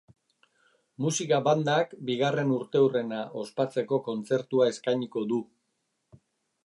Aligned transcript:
Musika 1.05 1.37
bandak 1.47 1.93
bigarren 2.07 2.53
urteurrena 2.55 3.21
ospatzeko 3.43 4.01
kontzertua 4.09 4.71
eskainiko 4.75 5.25
du. 5.35 5.43